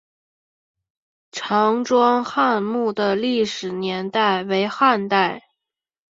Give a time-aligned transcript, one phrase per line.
[1.31, 5.43] 常庄汉墓的历史年代为汉代。